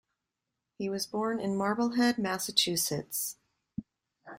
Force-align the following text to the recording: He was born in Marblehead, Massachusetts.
He 0.79 0.89
was 0.89 1.05
born 1.05 1.39
in 1.39 1.55
Marblehead, 1.55 2.17
Massachusetts. 2.17 3.37